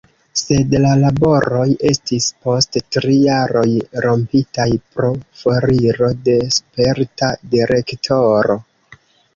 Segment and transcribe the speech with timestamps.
[0.39, 3.67] Sed la laboroj estis post tri jaroj
[4.07, 5.11] rompitaj pro
[5.45, 8.61] foriro de sperta direktoro.